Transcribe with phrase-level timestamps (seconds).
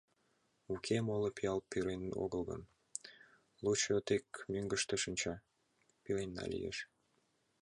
[0.73, 2.61] Уке, моло пиал пӱрен огыл гын,
[3.63, 5.35] лучо тек мӧҥгыштӧ шинча,
[6.03, 6.77] пеленна лиеш.